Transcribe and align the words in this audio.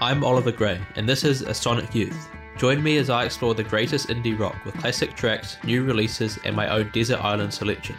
I'm 0.00 0.22
Oliver 0.22 0.52
Gray, 0.52 0.80
and 0.94 1.08
this 1.08 1.24
is 1.24 1.42
A 1.42 1.52
Sonic 1.52 1.92
Youth. 1.92 2.28
Join 2.56 2.80
me 2.80 2.98
as 2.98 3.10
I 3.10 3.24
explore 3.24 3.56
the 3.56 3.64
greatest 3.64 4.06
indie 4.06 4.38
rock 4.38 4.54
with 4.64 4.78
classic 4.78 5.16
tracks, 5.16 5.56
new 5.64 5.82
releases, 5.82 6.38
and 6.44 6.54
my 6.54 6.68
own 6.68 6.88
desert 6.92 7.18
island 7.18 7.52
selection. 7.52 7.96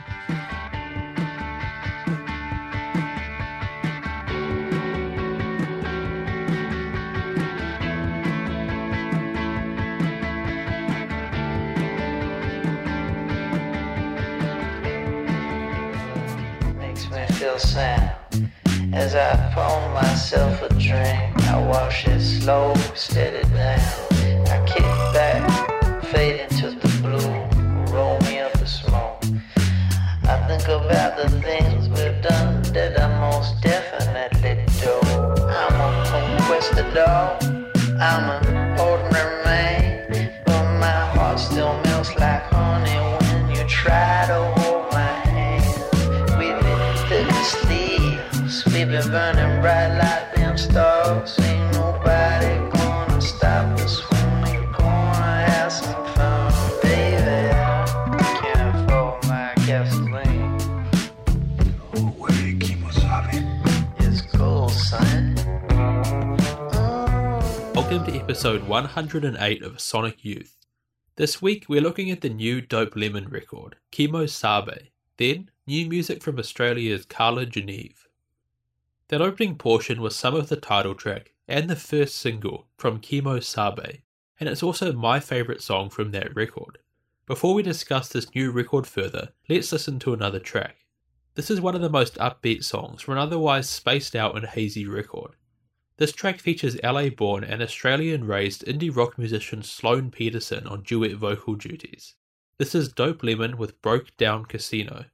makes 16.78 17.12
me 17.12 17.26
feel 17.36 17.60
sad. 17.60 18.19
As 18.92 19.14
I 19.14 19.52
pour 19.54 19.94
myself 19.94 20.62
a 20.64 20.70
drink, 20.70 21.48
I 21.48 21.64
wash 21.68 22.08
it 22.08 22.20
slow, 22.22 22.74
steady 22.96 23.48
down. 23.54 23.80
I 24.48 24.66
kick 24.66 24.84
back, 25.14 26.04
fade 26.06 26.42
into 26.42 26.72
the 26.72 26.88
blue, 27.02 27.94
roll 27.96 28.20
me 28.22 28.40
up 28.40 28.56
a 28.56 28.66
smoke. 28.66 29.24
I 30.24 30.44
think 30.48 30.68
about 30.68 31.18
the 31.18 31.30
things 31.42 31.88
we've 31.90 32.22
done 32.22 32.64
that 32.74 33.00
I 33.00 33.20
most 33.20 33.62
definitely 33.62 34.66
do. 34.82 34.94
I'm 35.48 35.76
a 35.80 36.06
conquistador, 36.10 37.38
I'm 38.00 38.44
an 38.44 38.80
ordinary 38.80 39.44
man, 39.46 40.34
but 40.46 40.80
my 40.80 41.06
heart 41.14 41.40
still 41.40 41.89
like 49.08 50.36
them 50.36 50.58
stars. 50.58 51.38
Nobody 51.72 52.60
stop 53.22 53.80
some 53.80 54.42
baby. 56.82 57.50
Can't 58.42 58.76
afford 58.76 59.24
my. 59.26 59.54
It's 64.00 64.22
cool, 64.36 64.68
son. 64.68 65.36
Mm. 65.70 67.76
Welcome 67.76 68.06
to 68.06 68.20
episode 68.20 68.68
108 68.68 69.64
of 69.64 69.80
Sonic 69.80 70.26
Youth. 70.26 70.58
This 71.16 71.42
week 71.42 71.68
we're 71.70 71.80
looking 71.80 72.12
at 72.12 72.20
the 72.20 72.28
new 72.30 72.60
Dope 72.60 72.98
Lemon 72.98 73.30
record, 73.30 73.78
Kimosabe, 73.94 74.90
then 75.16 75.52
new 75.66 75.88
music 75.88 76.22
from 76.22 76.38
Australia's 76.38 77.06
Carla 77.06 77.46
Geneve. 77.46 78.09
That 79.10 79.22
opening 79.22 79.56
portion 79.56 80.02
was 80.02 80.16
some 80.16 80.36
of 80.36 80.50
the 80.50 80.56
title 80.56 80.94
track 80.94 81.34
and 81.48 81.68
the 81.68 81.76
first 81.76 82.16
single 82.16 82.68
from 82.78 83.02
Kimosabe, 83.02 84.02
and 84.40 84.48
it's 84.48 84.62
also 84.62 84.94
my 84.94 85.20
favourite 85.20 85.62
song 85.62 85.90
from 85.90 86.12
that 86.12 86.36
record. 86.36 86.78
Before 87.26 87.56
we 87.56 87.64
discuss 87.64 88.08
this 88.08 88.34
new 88.36 88.52
record 88.52 88.86
further, 88.86 89.30
let's 89.50 89.72
listen 89.72 89.98
to 90.00 90.14
another 90.14 90.40
track. 90.40 90.76
This 91.34 91.50
is 91.50 91.60
one 91.60 91.74
of 91.74 91.82
the 91.82 91.90
most 91.90 92.16
upbeat 92.16 92.64
songs 92.64 93.02
from 93.02 93.14
an 93.14 93.20
otherwise 93.20 93.68
spaced 93.68 94.16
out 94.16 94.36
and 94.36 94.46
hazy 94.46 94.86
record. 94.86 95.32
This 95.98 96.12
track 96.12 96.40
features 96.40 96.78
LA 96.84 97.10
born 97.10 97.44
and 97.44 97.64
Australian 97.64 98.26
raised 98.26 98.64
indie 98.66 98.96
rock 98.96 99.18
musician 99.18 99.64
Sloan 99.64 100.12
Peterson 100.12 100.68
on 100.68 100.84
duet 100.84 101.16
vocal 101.16 101.56
duties. 101.56 102.14
This 102.60 102.76
is 102.76 102.94
Dope 102.94 103.24
Lemon 103.24 103.58
with 103.58 103.82
Broke 103.82 104.16
Down 104.18 104.46
Casino. 104.46 105.06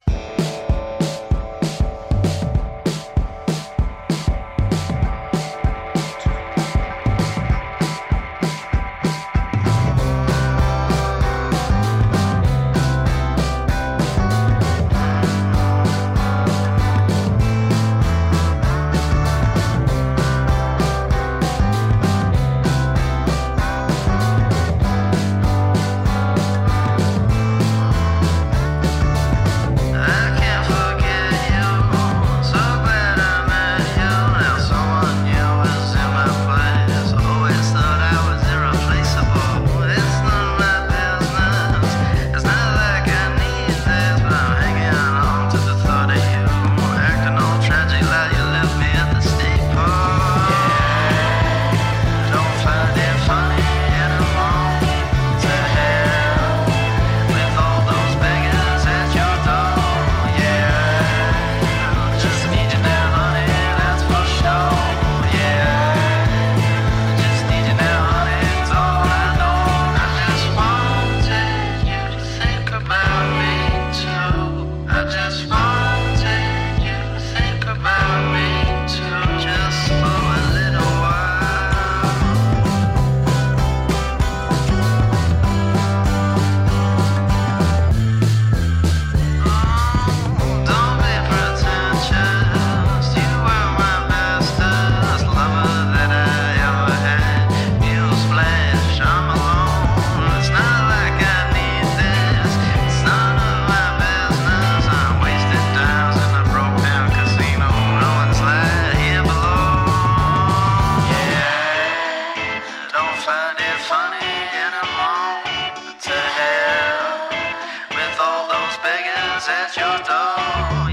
beggars 118.85 119.47
at 119.49 119.75
your 119.75 119.97
door. 120.05 120.84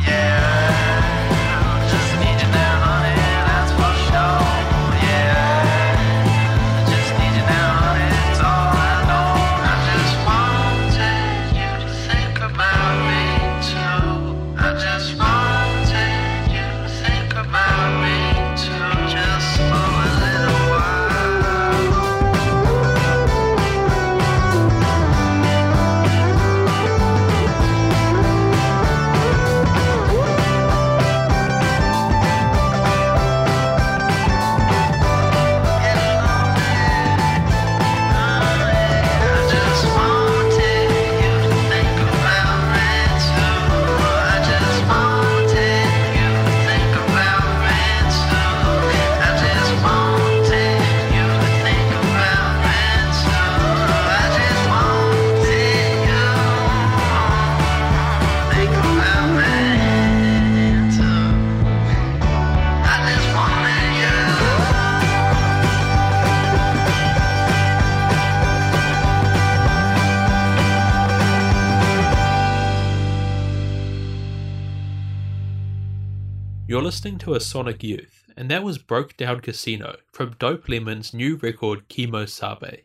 Listening 76.93 77.17
to 77.21 77.33
a 77.33 77.41
Sonic 77.41 77.83
Youth, 77.83 78.27
and 78.37 78.51
that 78.51 78.63
was 78.63 78.77
Broke 78.77 79.17
Down 79.17 79.41
Casino 79.41 79.97
from 80.13 80.37
Dope 80.39 80.69
Lemon's 80.69 81.15
new 81.15 81.37
record 81.37 81.89
Kimosabe. 81.89 82.83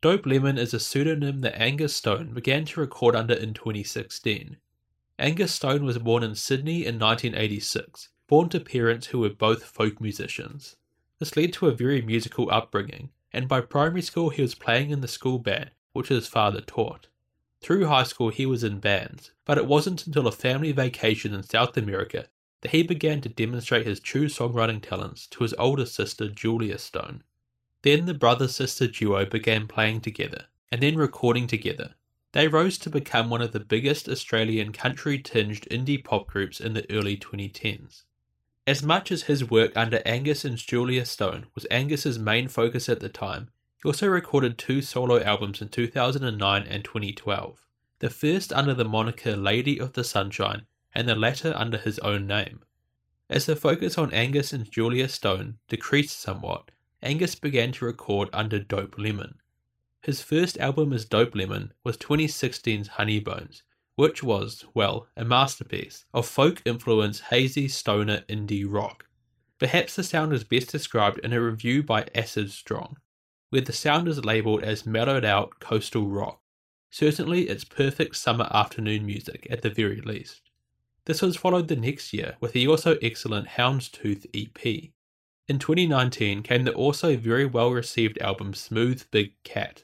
Dope 0.00 0.26
Lemon 0.26 0.58
is 0.58 0.72
a 0.72 0.78
pseudonym 0.78 1.40
that 1.40 1.60
Angus 1.60 1.94
Stone 1.96 2.34
began 2.34 2.64
to 2.66 2.80
record 2.80 3.16
under 3.16 3.34
in 3.34 3.52
2016. 3.52 4.58
Angus 5.18 5.52
Stone 5.52 5.84
was 5.84 5.98
born 5.98 6.22
in 6.22 6.36
Sydney 6.36 6.86
in 6.86 7.00
1986, 7.00 8.10
born 8.28 8.48
to 8.48 8.60
parents 8.60 9.08
who 9.08 9.18
were 9.18 9.28
both 9.28 9.64
folk 9.64 10.00
musicians. 10.00 10.76
This 11.18 11.36
led 11.36 11.52
to 11.54 11.66
a 11.66 11.74
very 11.74 12.00
musical 12.00 12.48
upbringing, 12.48 13.10
and 13.32 13.48
by 13.48 13.60
primary 13.60 14.02
school 14.02 14.30
he 14.30 14.40
was 14.40 14.54
playing 14.54 14.90
in 14.90 15.00
the 15.00 15.08
school 15.08 15.40
band, 15.40 15.72
which 15.92 16.10
his 16.10 16.28
father 16.28 16.60
taught. 16.60 17.08
Through 17.60 17.86
high 17.86 18.04
school 18.04 18.28
he 18.28 18.46
was 18.46 18.62
in 18.62 18.78
bands, 18.78 19.32
but 19.44 19.58
it 19.58 19.66
wasn't 19.66 20.06
until 20.06 20.28
a 20.28 20.32
family 20.32 20.70
vacation 20.70 21.34
in 21.34 21.42
South 21.42 21.76
America 21.76 22.28
that 22.62 22.70
he 22.70 22.82
began 22.82 23.20
to 23.20 23.28
demonstrate 23.28 23.86
his 23.86 24.00
true 24.00 24.26
songwriting 24.26 24.80
talents 24.80 25.26
to 25.26 25.42
his 25.42 25.52
older 25.54 25.84
sister 25.84 26.28
Julia 26.28 26.78
Stone. 26.78 27.22
Then 27.82 28.06
the 28.06 28.14
brother 28.14 28.48
sister 28.48 28.86
duo 28.86 29.26
began 29.26 29.66
playing 29.66 30.00
together, 30.00 30.46
and 30.70 30.80
then 30.80 30.96
recording 30.96 31.48
together. 31.48 31.94
They 32.32 32.48
rose 32.48 32.78
to 32.78 32.90
become 32.90 33.28
one 33.28 33.42
of 33.42 33.52
the 33.52 33.60
biggest 33.60 34.08
Australian 34.08 34.72
country 34.72 35.18
tinged 35.18 35.68
indie 35.70 36.02
pop 36.02 36.28
groups 36.28 36.60
in 36.60 36.72
the 36.72 36.90
early 36.90 37.16
2010s. 37.16 38.04
As 38.64 38.82
much 38.82 39.10
as 39.10 39.24
his 39.24 39.50
work 39.50 39.76
under 39.76 40.00
Angus 40.06 40.44
and 40.44 40.56
Julia 40.56 41.04
Stone 41.04 41.46
was 41.54 41.64
Angus's 41.64 42.18
main 42.18 42.46
focus 42.46 42.88
at 42.88 43.00
the 43.00 43.08
time, 43.08 43.50
he 43.82 43.88
also 43.88 44.06
recorded 44.06 44.56
two 44.56 44.80
solo 44.80 45.20
albums 45.20 45.60
in 45.60 45.68
2009 45.68 46.62
and 46.62 46.84
2012, 46.84 47.66
the 47.98 48.08
first 48.08 48.52
under 48.52 48.72
the 48.72 48.84
moniker 48.84 49.36
Lady 49.36 49.80
of 49.80 49.94
the 49.94 50.04
Sunshine 50.04 50.66
and 50.94 51.08
the 51.08 51.14
latter 51.14 51.52
under 51.56 51.78
his 51.78 51.98
own 52.00 52.26
name. 52.26 52.60
As 53.30 53.46
the 53.46 53.56
focus 53.56 53.96
on 53.96 54.12
Angus 54.12 54.52
and 54.52 54.70
Julia 54.70 55.08
Stone 55.08 55.58
decreased 55.68 56.20
somewhat, 56.20 56.70
Angus 57.02 57.34
began 57.34 57.72
to 57.72 57.84
record 57.84 58.28
under 58.32 58.58
Dope 58.58 58.98
Lemon. 58.98 59.36
His 60.02 60.20
first 60.20 60.58
album 60.58 60.92
as 60.92 61.04
Dope 61.04 61.34
Lemon 61.34 61.72
was 61.82 61.96
2016's 61.96 62.88
Honeybones, 62.88 63.62
which 63.96 64.22
was, 64.22 64.64
well, 64.74 65.06
a 65.16 65.24
masterpiece 65.24 66.04
of 66.12 66.26
folk 66.26 66.60
influenced 66.64 67.22
hazy 67.22 67.68
stoner 67.68 68.24
indie 68.28 68.66
rock. 68.68 69.06
Perhaps 69.58 69.96
the 69.96 70.02
sound 70.02 70.32
is 70.32 70.44
best 70.44 70.70
described 70.70 71.18
in 71.20 71.32
a 71.32 71.40
review 71.40 71.82
by 71.82 72.06
Acid 72.14 72.50
Strong, 72.50 72.96
where 73.50 73.62
the 73.62 73.72
sound 73.72 74.08
is 74.08 74.24
labelled 74.24 74.62
as 74.62 74.84
mellowed 74.84 75.24
out 75.24 75.60
coastal 75.60 76.08
rock. 76.08 76.40
Certainly, 76.90 77.48
it's 77.48 77.64
perfect 77.64 78.16
summer 78.16 78.48
afternoon 78.50 79.06
music 79.06 79.46
at 79.50 79.62
the 79.62 79.70
very 79.70 80.00
least. 80.00 80.41
This 81.04 81.20
was 81.20 81.36
followed 81.36 81.66
the 81.66 81.74
next 81.74 82.12
year 82.12 82.36
with 82.40 82.52
the 82.52 82.68
also 82.68 82.96
excellent 83.02 83.48
Houndstooth 83.48 84.24
EP. 84.32 84.90
In 85.48 85.58
2019 85.58 86.44
came 86.44 86.62
the 86.62 86.72
also 86.72 87.16
very 87.16 87.44
well 87.44 87.72
received 87.72 88.18
album 88.22 88.54
Smooth 88.54 89.10
Big 89.10 89.32
Cat, 89.42 89.82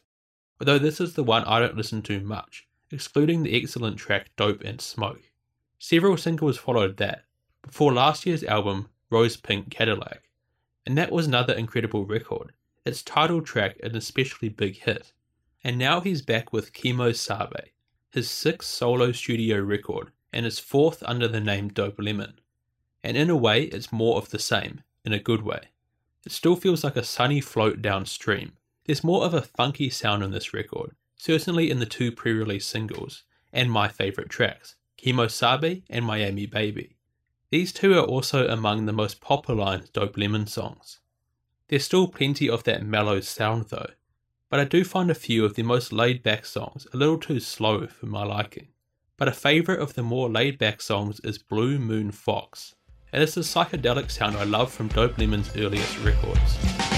although 0.60 0.78
this 0.78 1.00
is 1.00 1.14
the 1.14 1.24
one 1.24 1.42
I 1.42 1.58
don't 1.58 1.76
listen 1.76 2.02
to 2.02 2.20
much, 2.20 2.68
excluding 2.92 3.42
the 3.42 3.60
excellent 3.60 3.96
track 3.98 4.30
Dope 4.36 4.62
and 4.62 4.80
Smoke. 4.80 5.32
Several 5.80 6.16
singles 6.16 6.56
followed 6.56 6.98
that, 6.98 7.24
before 7.62 7.92
last 7.92 8.24
year's 8.24 8.44
album 8.44 8.88
Rose 9.10 9.36
Pink 9.36 9.70
Cadillac, 9.70 10.30
and 10.86 10.96
that 10.96 11.10
was 11.10 11.26
another 11.26 11.52
incredible 11.52 12.06
record, 12.06 12.52
its 12.84 13.02
title 13.02 13.42
track 13.42 13.76
an 13.82 13.96
especially 13.96 14.48
big 14.48 14.76
hit. 14.76 15.12
And 15.64 15.78
now 15.78 16.00
he's 16.00 16.22
back 16.22 16.52
with 16.52 16.72
Kimosabe, 16.72 17.70
his 18.12 18.30
sixth 18.30 18.70
solo 18.70 19.10
studio 19.10 19.58
record, 19.58 20.12
and 20.32 20.44
his 20.44 20.58
fourth 20.58 21.02
under 21.06 21.28
the 21.28 21.40
name 21.40 21.68
Dope 21.68 21.98
Lemon. 21.98 22.40
And 23.02 23.16
in 23.16 23.30
a 23.30 23.36
way, 23.36 23.64
it's 23.64 23.92
more 23.92 24.16
of 24.16 24.30
the 24.30 24.38
same, 24.38 24.82
in 25.04 25.12
a 25.12 25.18
good 25.18 25.42
way. 25.42 25.68
It 26.26 26.32
still 26.32 26.56
feels 26.56 26.84
like 26.84 26.96
a 26.96 27.04
sunny 27.04 27.40
float 27.40 27.80
downstream. 27.80 28.52
There's 28.84 29.04
more 29.04 29.24
of 29.24 29.34
a 29.34 29.42
funky 29.42 29.90
sound 29.90 30.22
on 30.22 30.30
this 30.30 30.52
record, 30.52 30.94
certainly 31.16 31.70
in 31.70 31.78
the 31.78 31.86
two 31.86 32.12
pre 32.12 32.32
release 32.32 32.66
singles, 32.66 33.22
and 33.52 33.70
my 33.70 33.88
favourite 33.88 34.30
tracks, 34.30 34.76
Kimosabe 34.98 35.82
and 35.88 36.04
Miami 36.04 36.46
Baby. 36.46 36.96
These 37.50 37.72
two 37.72 37.94
are 37.98 38.04
also 38.04 38.46
among 38.48 38.84
the 38.84 38.92
most 38.92 39.20
popular 39.20 39.82
Dope 39.92 40.18
Lemon 40.18 40.46
songs. 40.46 41.00
There's 41.68 41.84
still 41.84 42.08
plenty 42.08 42.48
of 42.48 42.64
that 42.64 42.84
mellow 42.84 43.20
sound 43.20 43.66
though, 43.66 43.90
but 44.50 44.60
I 44.60 44.64
do 44.64 44.84
find 44.84 45.10
a 45.10 45.14
few 45.14 45.44
of 45.44 45.54
the 45.54 45.62
most 45.62 45.92
laid 45.92 46.22
back 46.22 46.44
songs 46.44 46.86
a 46.92 46.96
little 46.96 47.18
too 47.18 47.40
slow 47.40 47.86
for 47.86 48.06
my 48.06 48.24
liking. 48.24 48.68
But 49.18 49.26
a 49.26 49.32
favourite 49.32 49.80
of 49.80 49.94
the 49.94 50.04
more 50.04 50.30
laid 50.30 50.58
back 50.58 50.80
songs 50.80 51.18
is 51.24 51.38
Blue 51.38 51.80
Moon 51.80 52.12
Fox. 52.12 52.76
It 53.12 53.20
is 53.20 53.34
the 53.34 53.40
psychedelic 53.40 54.12
sound 54.12 54.36
I 54.36 54.44
love 54.44 54.70
from 54.70 54.86
Dope 54.86 55.18
Lemon's 55.18 55.50
earliest 55.56 55.98
records. 56.04 56.97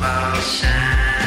about 0.00 0.42
sound. 0.42 1.19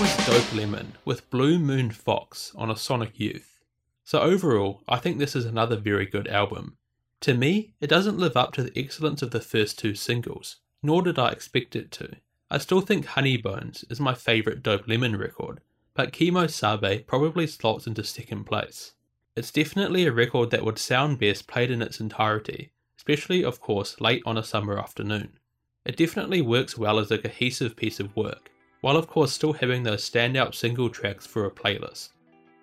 Was 0.00 0.26
Dope 0.26 0.54
Lemon 0.54 0.92
with 1.06 1.30
Blue 1.30 1.58
Moon 1.58 1.90
Fox 1.90 2.52
on 2.54 2.70
a 2.70 2.76
Sonic 2.76 3.18
Youth. 3.18 3.60
So 4.04 4.20
overall, 4.20 4.82
I 4.86 4.98
think 4.98 5.18
this 5.18 5.34
is 5.34 5.46
another 5.46 5.76
very 5.76 6.04
good 6.04 6.28
album. 6.28 6.76
To 7.20 7.32
me, 7.32 7.72
it 7.80 7.86
doesn't 7.86 8.18
live 8.18 8.36
up 8.36 8.52
to 8.54 8.62
the 8.62 8.78
excellence 8.78 9.22
of 9.22 9.30
the 9.30 9.40
first 9.40 9.78
two 9.78 9.94
singles, 9.94 10.56
nor 10.82 11.00
did 11.00 11.18
I 11.18 11.30
expect 11.30 11.74
it 11.74 11.90
to. 11.92 12.16
I 12.50 12.58
still 12.58 12.82
think 12.82 13.06
Honey 13.06 13.38
Bones 13.38 13.86
is 13.88 13.98
my 13.98 14.12
favourite 14.12 14.62
Dope 14.62 14.86
Lemon 14.86 15.16
record, 15.16 15.60
but 15.94 16.12
Kimosabe 16.12 17.06
probably 17.06 17.46
slots 17.46 17.86
into 17.86 18.04
second 18.04 18.44
place. 18.44 18.92
It's 19.34 19.50
definitely 19.50 20.04
a 20.04 20.12
record 20.12 20.50
that 20.50 20.64
would 20.64 20.78
sound 20.78 21.18
best 21.18 21.46
played 21.46 21.70
in 21.70 21.80
its 21.80 22.00
entirety, 22.00 22.70
especially, 22.98 23.42
of 23.42 23.60
course, 23.62 23.98
late 23.98 24.22
on 24.26 24.36
a 24.36 24.44
summer 24.44 24.78
afternoon. 24.78 25.38
It 25.86 25.96
definitely 25.96 26.42
works 26.42 26.76
well 26.76 26.98
as 26.98 27.10
a 27.10 27.16
cohesive 27.16 27.76
piece 27.76 27.98
of 27.98 28.14
work, 28.14 28.50
while 28.86 28.96
of 28.96 29.08
course 29.08 29.32
still 29.32 29.52
having 29.52 29.82
those 29.82 30.08
standout 30.08 30.54
single 30.54 30.88
tracks 30.88 31.26
for 31.26 31.46
a 31.46 31.50
playlist. 31.50 32.10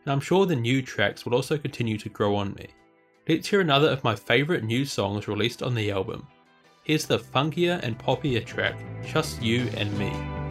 And 0.06 0.14
I'm 0.14 0.22
sure 0.22 0.46
the 0.46 0.56
new 0.56 0.82
tracks 0.82 1.26
will 1.26 1.36
also 1.36 1.58
continue 1.58 1.98
to 1.98 2.08
grow 2.08 2.34
on 2.38 2.54
me. 2.54 2.68
Let's 3.28 3.50
hear 3.50 3.60
another 3.60 3.90
of 3.90 4.06
my 4.06 4.16
favourite 4.16 4.64
new 4.64 4.86
songs 4.86 5.28
released 5.28 5.62
on 5.62 5.76
the 5.76 5.92
album. 5.92 6.26
Here's 6.86 7.06
the 7.06 7.20
funkier 7.20 7.84
and 7.84 8.00
poppier 8.00 8.46
track, 8.46 8.80
Just 9.06 9.42
You 9.42 9.68
and 9.76 9.92
Me. 10.00 10.43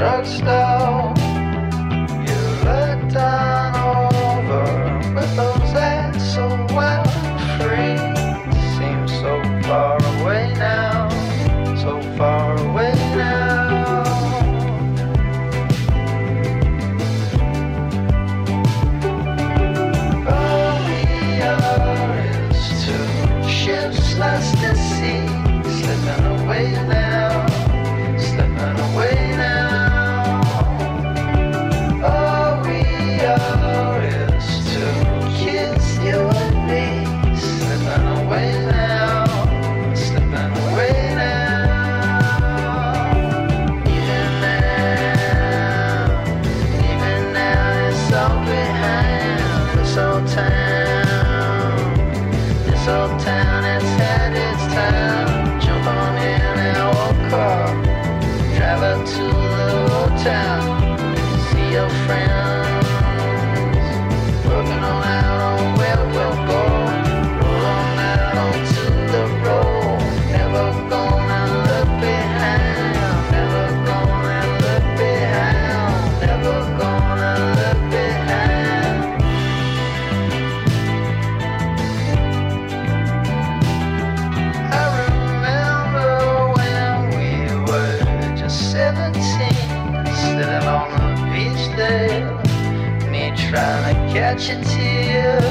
Drugstore. 0.00 0.59
Trying 94.30 94.38
catch 94.38 94.48
your 94.48 94.64
tears. 94.64 95.49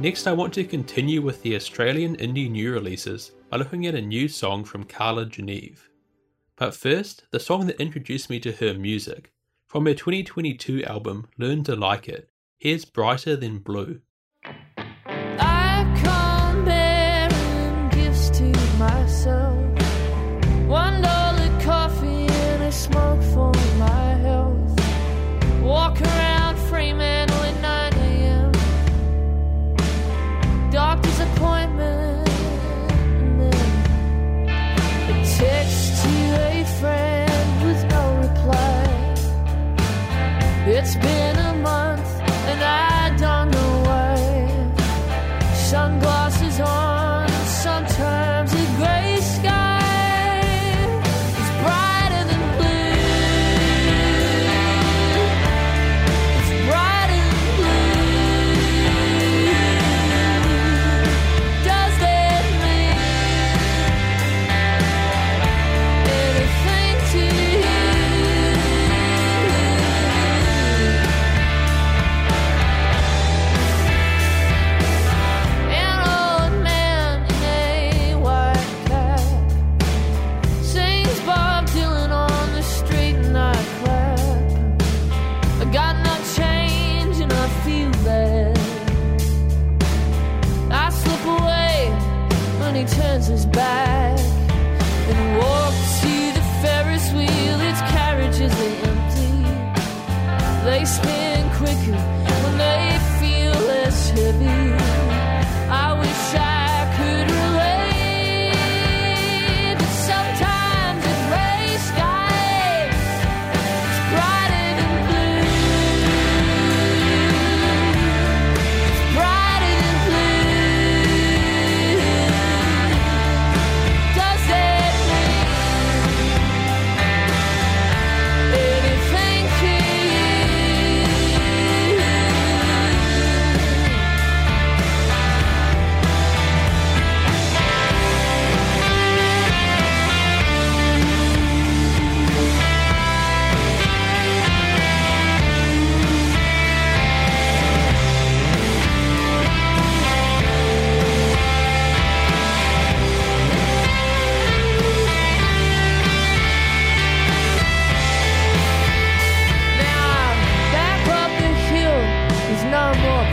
Next, 0.00 0.26
I 0.26 0.32
want 0.32 0.54
to 0.54 0.64
continue 0.64 1.20
with 1.20 1.42
the 1.42 1.54
Australian 1.54 2.16
indie 2.16 2.50
new 2.50 2.72
releases 2.72 3.32
by 3.50 3.58
looking 3.58 3.86
at 3.86 3.94
a 3.94 4.00
new 4.00 4.28
song 4.28 4.64
from 4.64 4.84
Carla 4.84 5.26
Geneve. 5.26 5.90
But 6.56 6.74
first, 6.74 7.24
the 7.32 7.38
song 7.38 7.66
that 7.66 7.78
introduced 7.78 8.30
me 8.30 8.40
to 8.40 8.52
her 8.52 8.72
music. 8.72 9.30
From 9.66 9.84
her 9.84 9.92
2022 9.92 10.84
album 10.84 11.28
Learn 11.36 11.64
to 11.64 11.76
Like 11.76 12.08
It, 12.08 12.30
here's 12.56 12.86
Brighter 12.86 13.36
Than 13.36 13.58
Blue. 13.58 14.00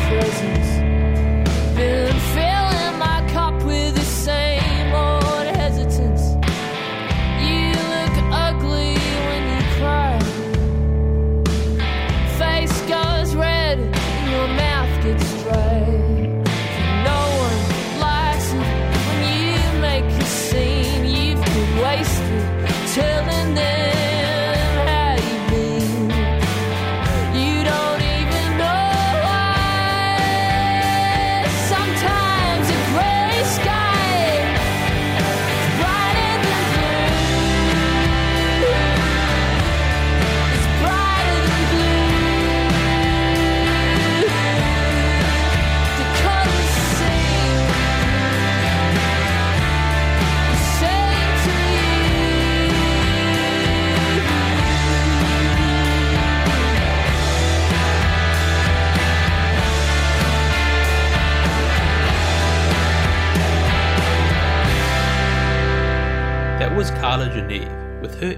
More 0.09 0.56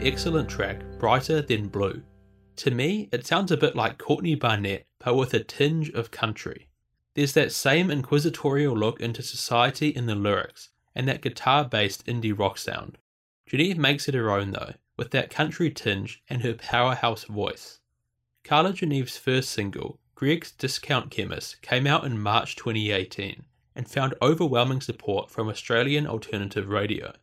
excellent 0.01 0.49
track 0.49 0.81
Brighter 0.97 1.41
Than 1.41 1.67
Blue. 1.67 2.01
To 2.57 2.71
me, 2.71 3.09
it 3.11 3.27
sounds 3.27 3.51
a 3.51 3.57
bit 3.57 3.75
like 3.75 3.97
Courtney 3.97 4.35
Barnett, 4.35 4.85
but 4.99 5.15
with 5.15 5.33
a 5.33 5.43
tinge 5.43 5.89
of 5.89 6.09
country. 6.09 6.69
There's 7.15 7.33
that 7.33 7.51
same 7.51 7.91
inquisitorial 7.91 8.77
look 8.77 9.01
into 9.01 9.21
society 9.21 9.89
in 9.89 10.05
the 10.05 10.15
lyrics, 10.15 10.69
and 10.95 11.07
that 11.07 11.21
guitar 11.21 11.65
based 11.65 12.05
indie 12.05 12.37
rock 12.37 12.57
sound. 12.57 12.97
Geneve 13.45 13.77
makes 13.77 14.07
it 14.07 14.13
her 14.13 14.31
own 14.31 14.51
though, 14.51 14.73
with 14.95 15.11
that 15.11 15.29
country 15.29 15.69
tinge 15.69 16.21
and 16.29 16.43
her 16.43 16.53
powerhouse 16.53 17.25
voice. 17.25 17.79
Carla 18.45 18.71
Geneve's 18.71 19.17
first 19.17 19.49
single, 19.49 19.99
Greg's 20.15 20.51
Discount 20.51 21.11
Chemist, 21.11 21.61
came 21.61 21.85
out 21.85 22.05
in 22.05 22.21
March 22.21 22.55
2018 22.55 23.43
and 23.75 23.89
found 23.89 24.13
overwhelming 24.21 24.81
support 24.81 25.29
from 25.29 25.49
Australian 25.49 26.07
alternative 26.07 26.69
radio. 26.69 27.13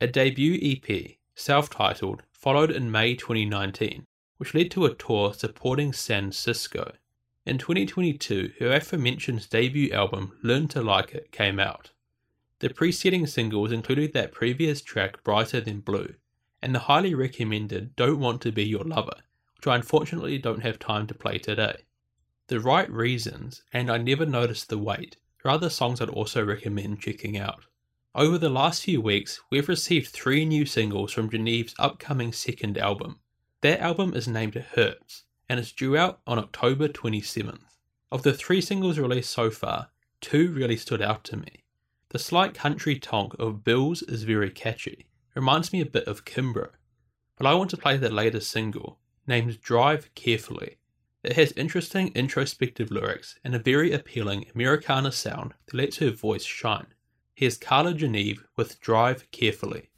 A 0.00 0.06
debut 0.06 0.58
EP, 0.60 1.15
self 1.36 1.68
titled, 1.68 2.22
followed 2.32 2.70
in 2.70 2.90
May 2.90 3.14
2019, 3.14 4.06
which 4.38 4.54
led 4.54 4.70
to 4.70 4.86
a 4.86 4.94
tour 4.94 5.34
supporting 5.34 5.92
San 5.92 6.32
Cisco. 6.32 6.94
In 7.44 7.58
2022, 7.58 8.54
her 8.58 8.72
aforementioned 8.72 9.48
debut 9.50 9.92
album, 9.92 10.36
Learn 10.42 10.66
to 10.68 10.82
Like 10.82 11.14
It, 11.14 11.30
came 11.30 11.60
out. 11.60 11.92
The 12.60 12.70
preceding 12.70 13.26
singles 13.26 13.70
included 13.70 14.14
that 14.14 14.32
previous 14.32 14.80
track, 14.80 15.22
Brighter 15.22 15.60
Than 15.60 15.80
Blue, 15.80 16.14
and 16.62 16.74
the 16.74 16.80
highly 16.80 17.14
recommended 17.14 17.94
Don't 17.94 18.18
Want 18.18 18.40
to 18.42 18.50
Be 18.50 18.64
Your 18.64 18.84
Lover, 18.84 19.22
which 19.56 19.66
I 19.66 19.76
unfortunately 19.76 20.38
don't 20.38 20.62
have 20.62 20.78
time 20.78 21.06
to 21.06 21.14
play 21.14 21.38
today. 21.38 21.84
The 22.48 22.60
Right 22.60 22.90
Reasons 22.90 23.62
and 23.72 23.90
I 23.90 23.98
Never 23.98 24.24
Noticed 24.24 24.70
the 24.70 24.78
Wait 24.78 25.18
are 25.44 25.50
other 25.50 25.68
songs 25.68 26.00
I'd 26.00 26.08
also 26.08 26.42
recommend 26.42 27.00
checking 27.00 27.36
out. 27.36 27.66
Over 28.18 28.38
the 28.38 28.48
last 28.48 28.84
few 28.84 29.02
weeks, 29.02 29.42
we've 29.50 29.68
received 29.68 30.08
three 30.08 30.46
new 30.46 30.64
singles 30.64 31.12
from 31.12 31.28
Geneve's 31.28 31.74
upcoming 31.78 32.32
second 32.32 32.78
album. 32.78 33.20
That 33.60 33.80
album 33.80 34.14
is 34.14 34.26
named 34.26 34.54
Hurts 34.54 35.24
and 35.50 35.60
is 35.60 35.70
due 35.70 35.98
out 35.98 36.20
on 36.26 36.38
October 36.38 36.88
27th. 36.88 37.60
Of 38.10 38.22
the 38.22 38.32
three 38.32 38.62
singles 38.62 38.98
released 38.98 39.30
so 39.30 39.50
far, 39.50 39.90
two 40.22 40.50
really 40.50 40.78
stood 40.78 41.02
out 41.02 41.24
to 41.24 41.36
me. 41.36 41.64
The 42.08 42.18
slight 42.18 42.54
country 42.54 42.98
tonk 42.98 43.34
of 43.38 43.64
Bills 43.64 44.00
is 44.00 44.22
very 44.22 44.48
catchy, 44.48 45.08
reminds 45.34 45.70
me 45.70 45.82
a 45.82 45.84
bit 45.84 46.08
of 46.08 46.24
Kimbrough. 46.24 46.72
But 47.36 47.46
I 47.46 47.52
want 47.52 47.68
to 47.72 47.76
play 47.76 47.98
the 47.98 48.08
latest 48.08 48.50
single, 48.50 48.98
named 49.26 49.60
Drive 49.60 50.08
Carefully. 50.14 50.78
It 51.22 51.34
has 51.34 51.52
interesting 51.52 52.12
introspective 52.14 52.90
lyrics 52.90 53.38
and 53.44 53.54
a 53.54 53.58
very 53.58 53.92
appealing 53.92 54.46
Americana 54.54 55.12
sound 55.12 55.52
that 55.66 55.76
lets 55.76 55.98
her 55.98 56.10
voice 56.10 56.44
shine. 56.44 56.86
Here's 57.38 57.58
Carla 57.58 57.92
Geneve 57.92 58.46
with 58.56 58.80
Drive 58.80 59.30
Carefully. 59.30 59.90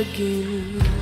Again. 0.00 0.99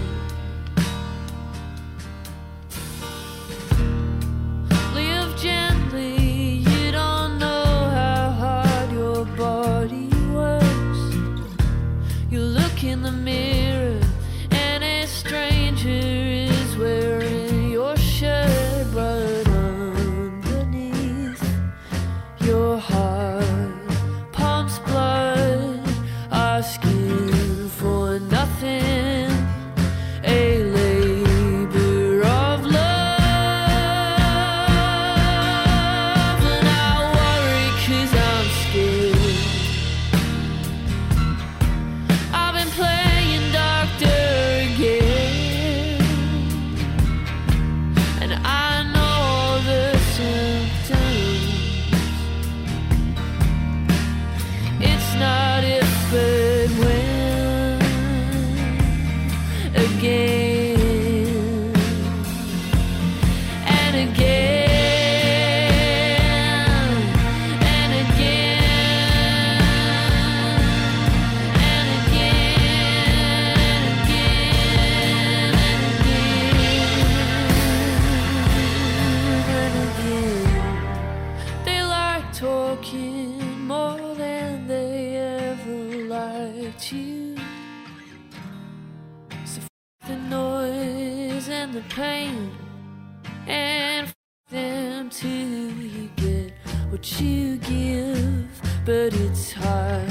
What 96.99 97.21
you 97.21 97.57
give. 97.59 98.61
But 98.85 99.15
it's 99.15 99.53
hard 99.53 100.11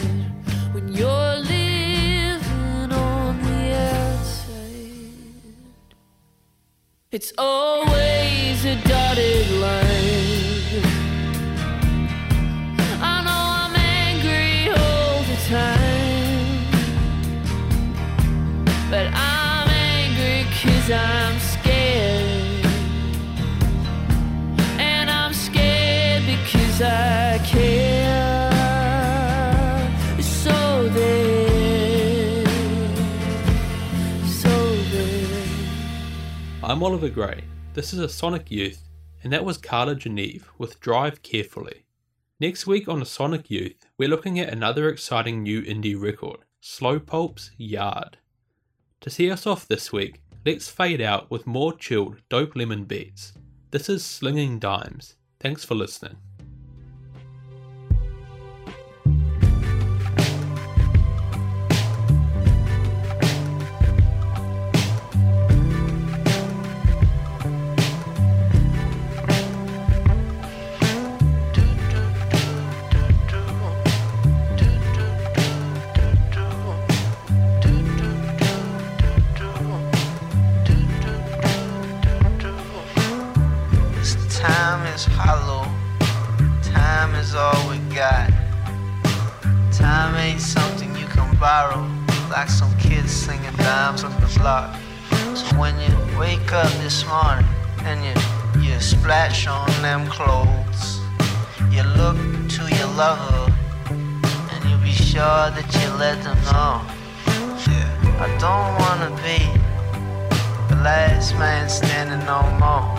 when 0.73 0.87
you're 0.93 1.35
living 1.35 2.91
on 2.91 3.41
the 3.41 3.75
outside. 3.75 5.11
It's 7.11 7.33
always 7.37 8.63
a 8.65 8.75
dotted 8.87 9.49
line. 9.63 10.85
I 13.01 13.15
know 13.25 13.43
I'm 13.63 13.75
angry 13.75 14.69
all 14.69 15.19
the 15.31 15.39
time. 15.49 16.67
But 18.89 19.07
I'm 19.13 19.67
angry 19.67 20.45
cause 20.61 20.91
I'm 20.91 21.26
I'm 36.77 36.83
Oliver 36.83 37.09
Gray. 37.09 37.43
This 37.73 37.91
is 37.91 37.97
a 37.97 38.07
Sonic 38.07 38.51
Youth, 38.51 38.83
and 39.23 39.33
that 39.33 39.43
was 39.43 39.57
Carla 39.57 39.95
Geneve 39.95 40.47
with 40.59 40.79
Drive 40.79 41.23
Carefully. 41.23 41.85
Next 42.39 42.67
week 42.67 42.87
on 42.87 43.01
a 43.01 43.05
Sonic 43.05 43.49
Youth, 43.49 43.87
we're 43.97 44.07
looking 44.07 44.39
at 44.39 44.53
another 44.53 44.87
exciting 44.87 45.41
new 45.41 45.63
indie 45.63 45.99
record, 45.99 46.41
Slowpulp's 46.61 47.49
Yard. 47.57 48.19
To 49.01 49.09
see 49.09 49.31
us 49.31 49.47
off 49.47 49.67
this 49.67 49.91
week, 49.91 50.21
let's 50.45 50.69
fade 50.69 51.01
out 51.01 51.31
with 51.31 51.47
more 51.47 51.73
chilled 51.73 52.17
Dope 52.29 52.55
Lemon 52.55 52.83
beats. 52.83 53.33
This 53.71 53.89
is 53.89 54.05
Slinging 54.05 54.59
Dimes. 54.59 55.15
Thanks 55.39 55.65
for 55.65 55.73
listening. 55.73 56.17
You 101.77 101.83
look 101.83 102.17
to 102.49 102.63
your 102.75 102.91
lover 102.97 103.53
and 104.51 104.61
you 104.67 104.75
be 104.77 104.91
sure 104.91 105.45
that 105.53 105.67
you 105.77 105.87
let 106.01 106.17
them 106.23 106.39
know. 106.49 106.81
Yeah, 107.69 108.25
I 108.25 108.29
don't 108.41 108.71
wanna 108.81 109.11
be 109.21 109.37
the 110.69 110.81
last 110.81 111.35
man 111.35 111.69
standing 111.69 112.25
no 112.25 112.41
more. 112.57 112.89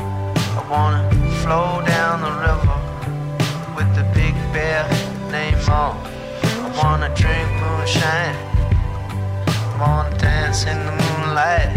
I 0.58 0.62
wanna 0.70 1.02
flow 1.42 1.82
down 1.84 2.20
the 2.22 2.34
river 2.46 2.78
with 3.74 3.90
the 3.98 4.04
big 4.14 4.34
bear 4.52 4.86
named 5.32 5.58
Mo. 5.66 5.98
I 6.64 6.70
wanna 6.80 7.10
drink 7.16 7.48
moonshine. 7.58 8.38
I 9.72 9.76
wanna 9.80 10.16
dance 10.18 10.66
in 10.66 10.78
the 10.86 10.94
moonlight. 11.02 11.74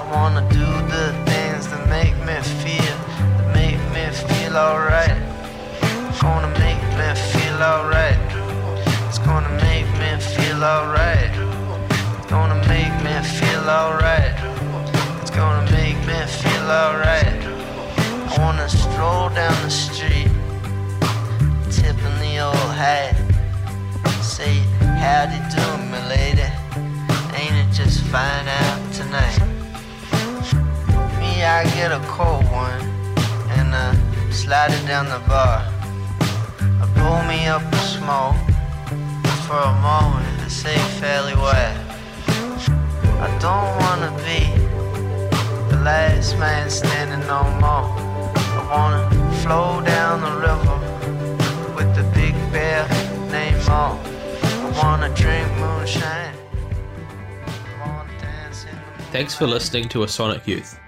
I 0.00 0.04
wanna 0.10 0.42
do 0.50 0.66
the 0.94 1.06
things 1.30 1.68
that 1.68 1.82
make 1.88 2.16
me 2.26 2.36
feel, 2.60 2.96
that 3.36 3.48
make 3.54 3.78
me 3.94 4.04
feel 4.26 4.56
alright. 4.56 5.21
Alright. 7.62 8.18
It's 9.06 9.20
gonna 9.20 9.48
make 9.62 9.86
me 10.00 10.20
feel 10.34 10.64
alright. 10.64 11.30
Gonna 12.28 12.56
make 12.66 12.92
me 13.04 13.14
feel 13.38 13.70
alright. 13.70 14.34
It's 15.20 15.30
gonna 15.30 15.70
make 15.70 15.96
me 15.98 16.18
feel 16.26 16.66
alright. 16.68 17.38
I 18.26 18.34
wanna 18.36 18.68
stroll 18.68 19.28
down 19.28 19.54
the 19.62 19.70
street, 19.70 20.32
tipping 21.70 22.18
the 22.18 22.40
old 22.40 22.72
hat. 22.74 23.14
Say, 24.20 24.58
howdy 24.98 25.38
do, 25.54 25.64
me 25.86 26.00
lady. 26.08 26.50
Ain't 27.38 27.54
it 27.62 27.72
just 27.72 28.00
fine 28.06 28.48
out 28.48 28.92
tonight? 28.92 29.38
Me, 31.20 31.44
I 31.44 31.62
get 31.76 31.92
a 31.92 32.00
cold 32.08 32.44
one 32.50 32.82
and 33.56 33.72
uh, 33.72 33.94
slide 34.32 34.72
it 34.72 34.84
down 34.84 35.08
the 35.08 35.20
bar. 35.28 35.71
Me 37.28 37.46
up 37.46 37.62
smoke 37.76 38.36
for 39.46 39.56
a 39.56 39.74
moment 39.80 40.50
say 40.50 40.76
fairly 41.00 41.34
well. 41.34 41.76
I 43.26 43.28
don't 43.40 43.70
wanna 43.82 44.10
be 44.18 44.40
the 45.70 45.82
last 45.82 46.38
man 46.38 46.68
standing 46.68 47.26
no 47.26 47.42
more. 47.64 47.88
I 48.58 48.62
wanna 48.70 49.02
flow 49.42 49.80
down 49.80 50.20
the 50.20 50.34
river 50.46 50.78
with 51.74 51.90
the 51.96 52.04
big 52.14 52.34
bear 52.52 52.86
named 53.30 53.66
Mo. 53.66 53.98
I 54.42 54.70
wanna 54.82 55.08
drink 55.14 55.48
moonshine. 55.58 56.34
Wanna. 57.80 58.12
Thanks 59.10 59.34
for 59.34 59.46
listening 59.46 59.88
to 59.88 60.02
A 60.02 60.08
Sonic 60.08 60.46
Youth. 60.46 60.81